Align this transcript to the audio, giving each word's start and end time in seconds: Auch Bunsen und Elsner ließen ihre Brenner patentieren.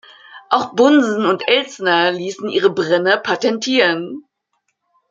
Auch 0.49 0.73
Bunsen 0.75 1.27
und 1.27 1.47
Elsner 1.47 2.11
ließen 2.11 2.49
ihre 2.49 2.71
Brenner 2.71 3.17
patentieren. 3.17 4.25